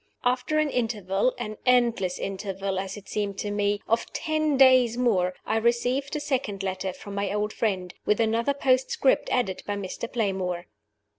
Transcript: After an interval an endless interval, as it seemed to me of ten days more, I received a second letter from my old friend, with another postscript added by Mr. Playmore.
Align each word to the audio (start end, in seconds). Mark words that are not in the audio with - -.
After 0.23 0.57
an 0.57 0.71
interval 0.71 1.35
an 1.37 1.57
endless 1.63 2.17
interval, 2.17 2.79
as 2.79 2.97
it 2.97 3.07
seemed 3.07 3.37
to 3.37 3.51
me 3.51 3.79
of 3.87 4.11
ten 4.13 4.57
days 4.57 4.97
more, 4.97 5.35
I 5.45 5.57
received 5.57 6.15
a 6.15 6.19
second 6.19 6.63
letter 6.63 6.91
from 6.91 7.13
my 7.13 7.31
old 7.31 7.53
friend, 7.53 7.93
with 8.03 8.19
another 8.19 8.55
postscript 8.55 9.29
added 9.29 9.61
by 9.67 9.75
Mr. 9.75 10.11
Playmore. 10.11 10.65